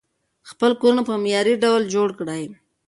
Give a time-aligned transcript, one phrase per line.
[0.49, 2.43] خپل کورونه په معیاري ډول جوړ کړئ.